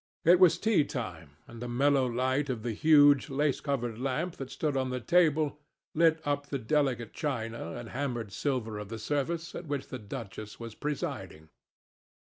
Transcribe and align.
It 0.25 0.39
was 0.39 0.57
tea 0.57 0.83
time, 0.83 1.37
and 1.47 1.61
the 1.61 1.67
mellow 1.69 2.07
light 2.07 2.49
of 2.49 2.63
the 2.63 2.71
huge, 2.73 3.29
lace 3.29 3.59
covered 3.61 3.99
lamp 4.01 4.37
that 4.37 4.49
stood 4.49 4.75
on 4.75 4.89
the 4.89 4.99
table 4.99 5.59
lit 5.93 6.19
up 6.25 6.47
the 6.47 6.57
delicate 6.57 7.13
china 7.13 7.73
and 7.73 7.89
hammered 7.89 8.31
silver 8.31 8.79
of 8.79 8.89
the 8.89 8.97
service 8.97 9.53
at 9.53 9.67
which 9.67 9.89
the 9.89 9.99
duchess 9.99 10.59
was 10.59 10.73
presiding. 10.73 11.49